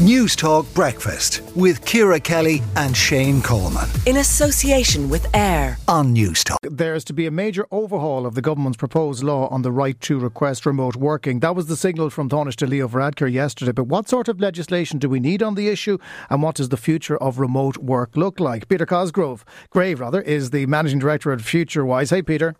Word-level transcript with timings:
Newstalk 0.00 0.72
Breakfast 0.72 1.42
with 1.54 1.84
Ciara 1.84 2.18
Kelly 2.18 2.62
and 2.74 2.96
Shane 2.96 3.42
Coleman. 3.42 3.86
In 4.06 4.16
association 4.16 5.10
with 5.10 5.26
AIR 5.36 5.76
on 5.88 6.14
Newstalk. 6.14 6.56
There's 6.62 7.04
to 7.04 7.12
be 7.12 7.26
a 7.26 7.30
major 7.30 7.66
overhaul 7.70 8.24
of 8.24 8.34
the 8.34 8.40
government's 8.40 8.78
proposed 8.78 9.22
law 9.22 9.46
on 9.48 9.60
the 9.60 9.70
right 9.70 10.00
to 10.00 10.18
request 10.18 10.64
remote 10.64 10.96
working. 10.96 11.40
That 11.40 11.54
was 11.54 11.66
the 11.66 11.76
signal 11.76 12.08
from 12.08 12.30
Taoiseach 12.30 12.66
Leo 12.66 12.88
Varadkar 12.88 13.30
yesterday. 13.30 13.72
But 13.72 13.88
what 13.88 14.08
sort 14.08 14.28
of 14.28 14.40
legislation 14.40 14.98
do 14.98 15.10
we 15.10 15.20
need 15.20 15.42
on 15.42 15.54
the 15.54 15.68
issue 15.68 15.98
and 16.30 16.42
what 16.42 16.54
does 16.54 16.70
the 16.70 16.78
future 16.78 17.18
of 17.18 17.38
remote 17.38 17.76
work 17.76 18.16
look 18.16 18.40
like? 18.40 18.70
Peter 18.70 18.86
Cosgrove, 18.86 19.44
Grave 19.68 20.00
rather, 20.00 20.22
is 20.22 20.48
the 20.48 20.64
Managing 20.64 21.00
Director 21.00 21.30
at 21.30 21.40
FutureWise. 21.40 22.08
Hey, 22.08 22.22
Peter. 22.22 22.56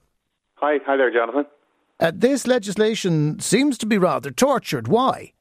Hi, 0.56 0.76
hi 0.84 0.98
there, 0.98 1.10
Jonathan. 1.10 1.46
Uh, 1.98 2.12
this 2.14 2.46
legislation 2.46 3.40
seems 3.40 3.78
to 3.78 3.86
be 3.86 3.96
rather 3.96 4.30
tortured. 4.30 4.88
Why? 4.88 5.32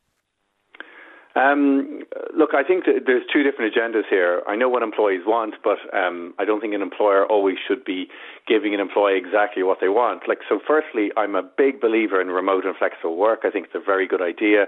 Um, 1.39 2.01
look, 2.35 2.53
I 2.53 2.63
think 2.63 2.83
there's 2.85 3.23
two 3.31 3.43
different 3.43 3.73
agendas 3.73 4.03
here. 4.09 4.41
I 4.45 4.55
know 4.57 4.67
what 4.67 4.83
employees 4.83 5.21
want, 5.25 5.55
but 5.63 5.77
um, 5.95 6.33
I 6.37 6.43
don't 6.43 6.59
think 6.59 6.73
an 6.73 6.81
employer 6.81 7.25
always 7.25 7.55
should 7.65 7.85
be 7.85 8.07
giving 8.45 8.73
an 8.73 8.81
employee 8.81 9.17
exactly 9.17 9.63
what 9.63 9.77
they 9.79 9.87
want. 9.87 10.27
Like, 10.27 10.39
so, 10.49 10.59
firstly, 10.65 11.11
I'm 11.15 11.35
a 11.35 11.43
big 11.43 11.79
believer 11.79 12.19
in 12.19 12.27
remote 12.27 12.65
and 12.65 12.75
flexible 12.75 13.15
work. 13.15 13.41
I 13.43 13.51
think 13.51 13.67
it's 13.67 13.75
a 13.75 13.85
very 13.85 14.05
good 14.05 14.21
idea, 14.21 14.65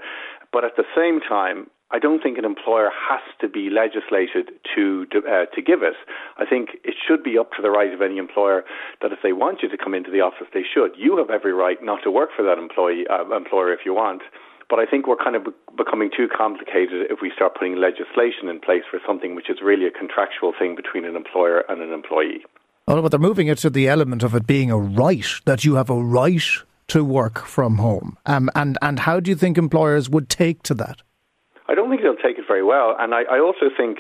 but 0.53 0.63
at 0.63 0.77
the 0.77 0.85
same 0.95 1.19
time, 1.19 1.67
I 1.93 1.99
don't 1.99 2.23
think 2.23 2.37
an 2.37 2.45
employer 2.45 2.89
has 3.09 3.19
to 3.41 3.49
be 3.49 3.69
legislated 3.69 4.51
to 4.73 5.05
uh, 5.27 5.45
to 5.53 5.61
give 5.61 5.83
it. 5.83 5.95
I 6.37 6.45
think 6.45 6.77
it 6.85 6.95
should 7.05 7.21
be 7.21 7.37
up 7.37 7.51
to 7.57 7.61
the 7.61 7.69
right 7.69 7.93
of 7.93 8.01
any 8.01 8.17
employer 8.17 8.63
that 9.01 9.11
if 9.11 9.19
they 9.21 9.33
want 9.33 9.59
you 9.61 9.67
to 9.67 9.77
come 9.77 9.93
into 9.93 10.09
the 10.09 10.21
office, 10.21 10.47
they 10.53 10.63
should. 10.63 10.91
You 10.95 11.17
have 11.17 11.29
every 11.29 11.51
right 11.51 11.83
not 11.83 11.99
to 12.03 12.11
work 12.11 12.29
for 12.33 12.43
that 12.43 12.57
employee 12.57 13.03
uh, 13.09 13.35
employer 13.35 13.73
if 13.73 13.81
you 13.83 13.93
want. 13.93 14.21
But 14.71 14.79
I 14.79 14.85
think 14.85 15.05
we're 15.05 15.17
kind 15.17 15.35
of 15.35 15.43
becoming 15.75 16.09
too 16.15 16.29
complicated 16.35 17.11
if 17.11 17.19
we 17.21 17.29
start 17.35 17.55
putting 17.55 17.75
legislation 17.75 18.47
in 18.47 18.61
place 18.61 18.83
for 18.89 19.01
something 19.05 19.35
which 19.35 19.49
is 19.49 19.57
really 19.61 19.85
a 19.85 19.91
contractual 19.91 20.53
thing 20.57 20.75
between 20.75 21.03
an 21.03 21.17
employer 21.17 21.65
and 21.67 21.81
an 21.81 21.91
employee. 21.91 22.45
Oh, 22.87 23.01
but 23.01 23.09
they're 23.11 23.19
moving 23.19 23.47
it 23.47 23.57
to 23.59 23.69
the 23.69 23.89
element 23.89 24.23
of 24.23 24.33
it 24.33 24.47
being 24.47 24.71
a 24.71 24.77
right, 24.77 25.27
that 25.43 25.65
you 25.65 25.75
have 25.75 25.89
a 25.89 26.01
right 26.01 26.41
to 26.87 27.03
work 27.03 27.45
from 27.45 27.79
home. 27.79 28.17
Um, 28.25 28.49
and, 28.55 28.77
and 28.81 28.99
how 28.99 29.19
do 29.19 29.29
you 29.29 29.35
think 29.35 29.57
employers 29.57 30.09
would 30.09 30.29
take 30.29 30.63
to 30.63 30.73
that? 30.75 31.01
I 31.67 31.75
don't 31.75 31.89
think 31.89 32.01
they'll 32.01 32.15
take 32.15 32.39
it 32.39 32.45
very 32.47 32.63
well. 32.63 32.95
And 32.97 33.13
I, 33.13 33.23
I 33.23 33.39
also 33.39 33.65
think 33.75 33.99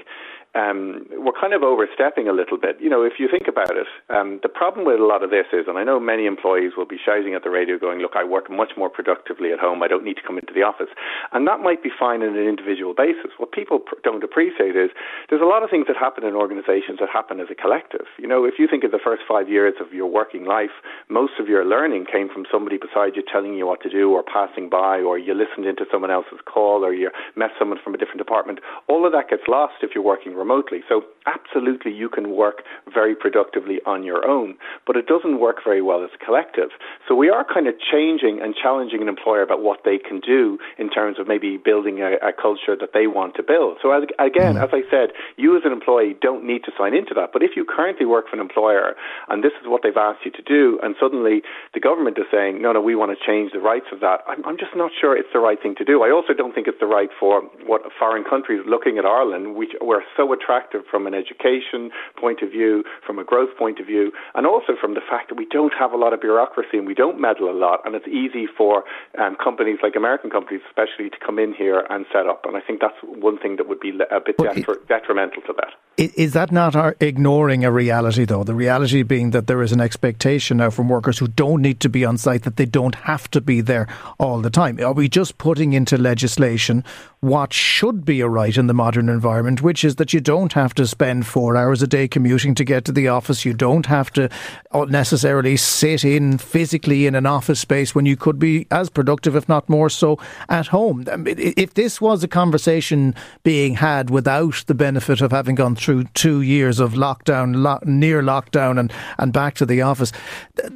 um, 0.53 1.07
we're 1.15 1.37
kind 1.39 1.53
of 1.53 1.63
overstepping 1.63 2.27
a 2.27 2.33
little 2.33 2.57
bit. 2.57 2.75
You 2.79 2.89
know, 2.89 3.03
if 3.03 3.13
you 3.19 3.29
think 3.31 3.47
about 3.47 3.71
it, 3.71 3.87
um, 4.09 4.39
the 4.43 4.49
problem 4.49 4.85
with 4.85 4.99
a 4.99 5.05
lot 5.07 5.23
of 5.23 5.29
this 5.29 5.47
is, 5.53 5.65
and 5.67 5.77
I 5.77 5.83
know 5.83 5.99
many 5.99 6.25
employees 6.25 6.73
will 6.75 6.85
be 6.85 6.99
shouting 6.99 7.33
at 7.35 7.43
the 7.43 7.49
radio 7.49 7.79
going, 7.79 7.99
look, 7.99 8.15
I 8.15 8.23
work 8.23 8.51
much 8.51 8.75
more 8.75 8.89
productively 8.89 9.51
at 9.51 9.59
home. 9.59 9.81
I 9.81 9.87
don't 9.87 10.03
need 10.03 10.19
to 10.19 10.25
come 10.27 10.37
into 10.37 10.51
the 10.53 10.63
office. 10.63 10.91
And 11.31 11.47
that 11.47 11.61
might 11.61 11.81
be 11.81 11.89
fine 11.89 12.21
on 12.21 12.35
an 12.35 12.47
individual 12.47 12.93
basis. 12.93 13.31
What 13.37 13.51
people 13.51 13.79
pr- 13.79 13.95
don't 14.03 14.23
appreciate 14.23 14.75
is 14.75 14.91
there's 15.29 15.41
a 15.41 15.47
lot 15.47 15.63
of 15.63 15.69
things 15.69 15.87
that 15.87 15.95
happen 15.95 16.25
in 16.25 16.35
organizations 16.35 16.99
that 16.99 17.07
happen 17.07 17.39
as 17.39 17.47
a 17.49 17.55
collective. 17.55 18.11
You 18.19 18.27
know, 18.27 18.43
if 18.43 18.59
you 18.59 18.67
think 18.67 18.83
of 18.83 18.91
the 18.91 18.99
first 19.01 19.23
five 19.27 19.47
years 19.47 19.75
of 19.79 19.93
your 19.93 20.11
working 20.11 20.43
life, 20.43 20.75
most 21.07 21.39
of 21.39 21.47
your 21.47 21.63
learning 21.63 22.07
came 22.11 22.27
from 22.27 22.43
somebody 22.51 22.75
beside 22.75 23.15
you 23.15 23.23
telling 23.23 23.55
you 23.55 23.67
what 23.67 23.81
to 23.83 23.89
do 23.89 24.11
or 24.11 24.23
passing 24.23 24.67
by 24.67 24.99
or 24.99 25.17
you 25.17 25.33
listened 25.33 25.65
into 25.65 25.85
someone 25.91 26.11
else's 26.11 26.43
call 26.43 26.83
or 26.83 26.93
you 26.93 27.09
met 27.35 27.51
someone 27.57 27.79
from 27.83 27.93
a 27.93 27.97
different 27.97 28.19
department. 28.19 28.59
All 28.87 29.05
of 29.05 29.11
that 29.13 29.29
gets 29.29 29.43
lost 29.47 29.75
if 29.81 29.91
you're 29.93 30.03
working 30.03 30.35
remotely. 30.35 30.81
So 30.87 31.03
absolutely 31.25 31.91
you 31.93 32.09
can 32.09 32.31
work 32.31 32.63
very 32.91 33.15
productively 33.15 33.79
on 33.85 34.03
your 34.03 34.25
own, 34.27 34.55
but 34.87 34.95
it 34.95 35.07
doesn't 35.07 35.39
work 35.39 35.57
very 35.63 35.81
well 35.81 36.03
as 36.03 36.09
a 36.13 36.25
collective. 36.25 36.69
So 37.07 37.15
we 37.15 37.29
are 37.29 37.45
kind 37.45 37.67
of 37.67 37.75
changing 37.79 38.39
and 38.41 38.55
challenging 38.55 39.01
an 39.01 39.07
employer 39.07 39.41
about 39.41 39.61
what 39.61 39.81
they 39.85 39.97
can 39.97 40.19
do 40.19 40.57
in 40.77 40.89
terms 40.89 41.19
of 41.19 41.27
maybe 41.27 41.57
building 41.57 41.99
a, 41.99 42.15
a 42.21 42.33
culture 42.33 42.75
that 42.79 42.89
they 42.93 43.07
want 43.07 43.35
to 43.35 43.43
build. 43.43 43.77
So 43.81 43.91
as, 43.91 44.03
again, 44.19 44.57
as 44.57 44.69
I 44.71 44.81
said, 44.89 45.11
you 45.37 45.55
as 45.55 45.63
an 45.65 45.71
employee 45.71 46.15
don't 46.21 46.45
need 46.45 46.63
to 46.65 46.71
sign 46.77 46.95
into 46.95 47.13
that. 47.15 47.29
But 47.33 47.43
if 47.43 47.51
you 47.55 47.65
currently 47.65 48.05
work 48.05 48.29
for 48.29 48.35
an 48.35 48.41
employer 48.41 48.95
and 49.29 49.43
this 49.43 49.53
is 49.61 49.67
what 49.67 49.81
they've 49.83 49.97
asked 49.97 50.25
you 50.25 50.31
to 50.31 50.41
do, 50.41 50.79
and 50.83 50.95
suddenly 50.99 51.41
the 51.73 51.79
government 51.79 52.17
is 52.17 52.25
saying, 52.31 52.61
no, 52.61 52.71
no, 52.71 52.81
we 52.81 52.95
want 52.95 53.11
to 53.17 53.25
change 53.25 53.51
the 53.51 53.59
rights 53.59 53.87
of 53.91 53.99
that, 54.01 54.21
I'm, 54.27 54.43
I'm 54.45 54.57
just 54.57 54.75
not 54.75 54.91
sure 54.99 55.15
it's 55.15 55.31
the 55.33 55.39
right 55.39 55.61
thing 55.61 55.75
to 55.75 55.85
do. 55.85 56.03
I 56.03 56.11
also 56.11 56.33
don't 56.33 56.53
think 56.53 56.67
it's 56.67 56.79
the 56.79 56.87
right 56.87 57.09
for 57.21 57.43
what 57.67 57.83
foreign 57.99 58.23
countries 58.23 58.61
looking 58.65 58.97
at 58.97 59.05
Ireland, 59.05 59.53
which 59.55 59.73
we're 59.79 60.01
so 60.17 60.33
attractive 60.33 60.81
from 60.89 61.05
an 61.05 61.13
education 61.13 61.91
point 62.19 62.41
of 62.41 62.49
view, 62.49 62.83
from 63.05 63.19
a 63.19 63.23
growth 63.23 63.55
point 63.59 63.79
of 63.79 63.85
view, 63.85 64.11
and 64.33 64.47
also 64.47 64.73
from 64.81 64.95
the 64.95 65.05
fact 65.07 65.29
that 65.29 65.35
we 65.35 65.45
don't 65.45 65.73
have 65.79 65.91
a 65.93 65.97
lot 65.97 66.13
of 66.13 66.19
bureaucracy 66.19 66.79
and 66.79 66.87
we 66.87 66.95
don't 66.95 67.21
meddle 67.21 67.47
a 67.49 67.53
lot, 67.53 67.81
and 67.85 67.93
it's 67.93 68.07
easy 68.07 68.47
for 68.57 68.83
um, 69.21 69.37
companies 69.41 69.77
like 69.83 69.95
American 69.95 70.31
companies, 70.31 70.61
especially, 70.67 71.11
to 71.11 71.17
come 71.23 71.37
in 71.37 71.53
here 71.53 71.85
and 71.91 72.07
set 72.11 72.25
up. 72.25 72.41
And 72.45 72.57
I 72.57 72.61
think 72.61 72.81
that's 72.81 72.97
one 73.03 73.37
thing 73.37 73.57
that 73.57 73.69
would 73.69 73.79
be 73.79 73.91
a 73.91 74.19
bit 74.19 74.37
detri- 74.37 74.87
detrimental 74.87 75.43
to 75.43 75.53
that. 75.57 75.73
Is 75.97 76.33
that 76.33 76.51
not 76.51 76.73
ignoring 76.99 77.63
a 77.63 77.71
reality, 77.71 78.25
though? 78.25 78.43
The 78.43 78.55
reality 78.55 79.03
being 79.03 79.29
that 79.31 79.45
there 79.45 79.61
is 79.61 79.71
an 79.71 79.81
expectation 79.81 80.57
now 80.57 80.71
from 80.71 80.89
workers 80.89 81.19
who 81.19 81.27
don't 81.27 81.61
need 81.61 81.79
to 81.81 81.89
be 81.89 82.03
on 82.03 82.17
site 82.17 82.43
that 82.43 82.55
they 82.57 82.65
don't 82.65 82.95
have 82.95 83.29
to 83.31 83.41
be 83.41 83.61
there 83.61 83.87
all 84.17 84.41
the 84.41 84.49
time. 84.49 84.79
Are 84.79 84.93
we 84.93 85.07
just 85.07 85.37
putting 85.37 85.73
into 85.73 85.97
legislation 85.97 86.83
what 87.21 87.53
should 87.53 88.03
be 88.03 88.19
a 88.19 88.27
right 88.27 88.57
in 88.57 88.65
the 88.65 88.73
modern 88.73 89.07
environment, 89.07 89.61
which 89.61 89.85
is 89.85 89.97
that 89.97 90.11
you 90.11 90.19
don't 90.19 90.53
have 90.53 90.73
to 90.73 90.87
spend 90.87 91.27
four 91.27 91.55
hours 91.55 91.83
a 91.83 91.87
day 91.87 92.07
commuting 92.07 92.55
to 92.55 92.63
get 92.63 92.83
to 92.83 92.91
the 92.91 93.07
office. 93.07 93.45
You 93.45 93.53
don't 93.53 93.85
have 93.85 94.11
to 94.13 94.27
uh, 94.71 94.85
necessarily 94.85 95.55
sit 95.55 96.03
in 96.03 96.39
physically 96.39 97.05
in 97.05 97.13
an 97.13 97.27
office 97.27 97.59
space 97.59 97.93
when 97.93 98.07
you 98.07 98.17
could 98.17 98.39
be 98.39 98.65
as 98.71 98.89
productive, 98.89 99.35
if 99.35 99.47
not 99.47 99.69
more 99.69 99.87
so, 99.87 100.17
at 100.49 100.65
home. 100.67 101.05
Um, 101.11 101.27
if 101.27 101.75
this 101.75 102.01
was 102.01 102.23
a 102.23 102.27
conversation 102.27 103.13
being 103.43 103.75
had 103.75 104.09
without 104.09 104.63
the 104.65 104.73
benefit 104.73 105.21
of 105.21 105.31
having 105.31 105.53
gone 105.53 105.75
through 105.75 106.05
two 106.15 106.41
years 106.41 106.79
of 106.79 106.93
lockdown, 106.93 107.61
lo- 107.61 107.79
near 107.85 108.23
lockdown, 108.23 108.79
and, 108.79 108.91
and 109.19 109.31
back 109.31 109.53
to 109.55 109.65
the 109.67 109.83
office, 109.83 110.11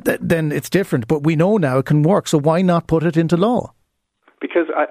th- 0.04 0.20
then 0.22 0.52
it's 0.52 0.70
different. 0.70 1.08
But 1.08 1.24
we 1.24 1.36
know 1.36 1.58
now 1.58 1.80
it 1.80 1.88
can 1.88 2.04
work. 2.04 2.28
So 2.28 2.38
why 2.38 2.62
not 2.62 2.86
put 2.86 3.02
it 3.04 3.18
into 3.18 3.36
law? 3.36 3.75
Because 4.41 4.68
I, 4.75 4.85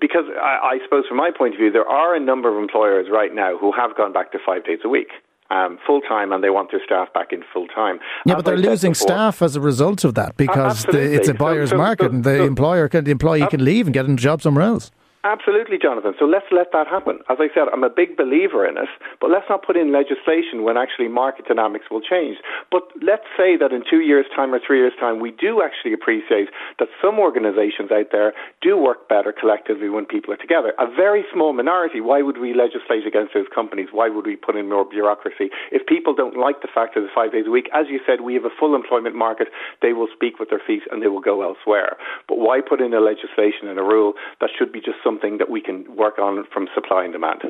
because 0.00 0.24
I, 0.40 0.74
I 0.74 0.78
suppose 0.84 1.04
from 1.06 1.16
my 1.16 1.30
point 1.36 1.54
of 1.54 1.58
view, 1.58 1.70
there 1.70 1.88
are 1.88 2.14
a 2.14 2.20
number 2.20 2.54
of 2.54 2.60
employers 2.60 3.06
right 3.10 3.34
now 3.34 3.56
who 3.56 3.72
have 3.72 3.96
gone 3.96 4.12
back 4.12 4.32
to 4.32 4.38
five 4.44 4.64
days 4.64 4.80
a 4.84 4.88
week. 4.88 5.08
Um, 5.50 5.78
full 5.86 6.00
time 6.00 6.32
and 6.32 6.42
they 6.42 6.48
want 6.48 6.70
their 6.70 6.80
staff 6.82 7.12
back 7.12 7.30
in 7.30 7.44
full 7.52 7.66
time. 7.66 7.98
Yeah, 8.24 8.32
as 8.32 8.36
but 8.36 8.44
they're 8.46 8.56
losing 8.56 8.92
before, 8.92 9.06
staff 9.06 9.42
as 9.42 9.54
a 9.54 9.60
result 9.60 10.02
of 10.02 10.14
that 10.14 10.38
because 10.38 10.84
the, 10.84 11.14
it's 11.14 11.28
a 11.28 11.34
buyer's 11.34 11.68
so, 11.68 11.74
so, 11.74 11.78
market 11.78 12.04
so, 12.04 12.10
and 12.10 12.24
the 12.24 12.42
employer 12.44 12.88
can, 12.88 13.04
the 13.04 13.10
employee 13.10 13.46
can 13.48 13.62
leave 13.62 13.86
and 13.86 13.92
get 13.92 14.08
a 14.08 14.16
job 14.16 14.40
somewhere 14.40 14.64
else. 14.64 14.90
Absolutely, 15.24 15.78
Jonathan. 15.78 16.14
So 16.18 16.24
let's 16.26 16.50
let 16.50 16.74
that 16.74 16.88
happen. 16.90 17.22
As 17.30 17.38
I 17.38 17.46
said, 17.54 17.70
I'm 17.70 17.86
a 17.86 17.90
big 17.94 18.16
believer 18.16 18.66
in 18.66 18.74
it, 18.76 18.90
but 19.20 19.30
let's 19.30 19.46
not 19.48 19.62
put 19.62 19.76
in 19.76 19.94
legislation 19.94 20.66
when 20.66 20.76
actually 20.76 21.06
market 21.06 21.46
dynamics 21.46 21.86
will 21.94 22.02
change. 22.02 22.38
But 22.74 22.82
let's 22.98 23.22
say 23.38 23.54
that 23.54 23.70
in 23.70 23.86
two 23.88 24.02
years' 24.02 24.26
time 24.34 24.52
or 24.52 24.58
three 24.58 24.82
years' 24.82 24.98
time, 24.98 25.20
we 25.20 25.30
do 25.30 25.62
actually 25.62 25.94
appreciate 25.94 26.50
that 26.80 26.88
some 26.98 27.22
organizations 27.22 27.94
out 27.94 28.10
there 28.10 28.34
do 28.66 28.76
work 28.76 29.08
better 29.08 29.30
collectively 29.30 29.88
when 29.88 30.06
people 30.06 30.34
are 30.34 30.42
together. 30.42 30.74
A 30.82 30.90
very 30.90 31.22
small 31.32 31.52
minority. 31.52 32.00
Why 32.00 32.22
would 32.22 32.38
we 32.38 32.52
legislate 32.52 33.06
against 33.06 33.32
those 33.32 33.46
companies? 33.54 33.94
Why 33.94 34.08
would 34.08 34.26
we 34.26 34.34
put 34.34 34.56
in 34.56 34.68
more 34.68 34.84
bureaucracy? 34.84 35.54
If 35.70 35.86
people 35.86 36.18
don't 36.18 36.36
like 36.36 36.62
the 36.62 36.72
fact 36.74 36.98
that 36.98 37.06
it's 37.06 37.14
five 37.14 37.30
days 37.30 37.46
a 37.46 37.54
week, 37.54 37.70
as 37.70 37.86
you 37.86 38.00
said, 38.04 38.22
we 38.22 38.34
have 38.34 38.44
a 38.44 38.56
full 38.58 38.74
employment 38.74 39.14
market, 39.14 39.54
they 39.82 39.92
will 39.92 40.08
speak 40.12 40.40
with 40.40 40.50
their 40.50 40.62
feet 40.66 40.82
and 40.90 41.00
they 41.00 41.06
will 41.06 41.22
go 41.22 41.46
elsewhere. 41.46 41.94
But 42.26 42.42
why 42.42 42.58
put 42.58 42.80
in 42.82 42.92
a 42.92 42.98
legislation 42.98 43.70
and 43.70 43.78
a 43.78 43.86
rule 43.86 44.14
that 44.40 44.50
should 44.50 44.72
be 44.72 44.80
just 44.80 44.98
some 45.04 45.11
something 45.12 45.38
that 45.38 45.50
we 45.50 45.60
can 45.60 45.84
work 45.96 46.18
on 46.18 46.44
from 46.52 46.68
supply 46.74 47.04
and 47.04 47.12
demand. 47.12 47.42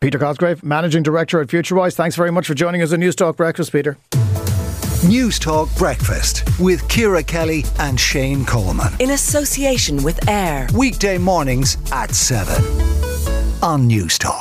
Peter 0.00 0.18
Cosgrave, 0.18 0.64
Managing 0.64 1.02
Director 1.02 1.40
at 1.40 1.48
FutureWise, 1.48 1.94
thanks 1.94 2.16
very 2.16 2.32
much 2.32 2.46
for 2.46 2.54
joining 2.54 2.82
us 2.82 2.92
on 2.92 3.00
Newstalk 3.00 3.36
Breakfast, 3.36 3.70
Peter. 3.70 3.96
Newstalk 5.02 5.76
Breakfast 5.78 6.42
with 6.60 6.88
Ciara 6.88 7.22
Kelly 7.22 7.64
and 7.78 7.98
Shane 7.98 8.44
Coleman. 8.44 8.92
In 9.00 9.10
association 9.10 10.02
with 10.02 10.28
AIR. 10.28 10.68
Weekday 10.76 11.18
mornings 11.18 11.76
at 11.92 12.14
7 12.14 12.54
on 13.62 13.88
Newstalk. 13.88 14.40